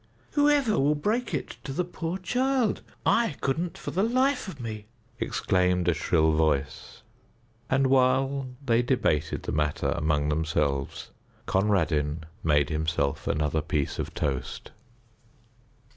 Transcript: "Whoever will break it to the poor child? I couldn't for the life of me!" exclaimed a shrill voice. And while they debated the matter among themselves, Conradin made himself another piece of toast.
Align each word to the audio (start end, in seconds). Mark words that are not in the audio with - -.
"Whoever 0.31 0.79
will 0.79 0.95
break 0.95 1.31
it 1.31 1.57
to 1.63 1.71
the 1.71 1.83
poor 1.85 2.17
child? 2.17 2.81
I 3.05 3.35
couldn't 3.39 3.77
for 3.77 3.91
the 3.91 4.01
life 4.01 4.47
of 4.47 4.59
me!" 4.59 4.87
exclaimed 5.19 5.87
a 5.87 5.93
shrill 5.93 6.31
voice. 6.31 7.03
And 7.69 7.85
while 7.85 8.47
they 8.65 8.81
debated 8.81 9.43
the 9.43 9.51
matter 9.51 9.89
among 9.89 10.29
themselves, 10.29 11.11
Conradin 11.45 12.23
made 12.43 12.69
himself 12.71 13.27
another 13.27 13.61
piece 13.61 13.99
of 13.99 14.15
toast. 14.15 14.71